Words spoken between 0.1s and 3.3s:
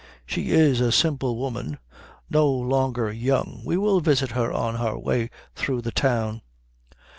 She is a simple woman. No longer